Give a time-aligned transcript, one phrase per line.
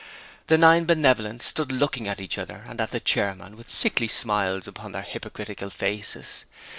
[0.47, 4.67] The nine Benevolent stood looking at each other and at the Chairman with sickly smiles
[4.67, 6.43] upon their hypocritical faces.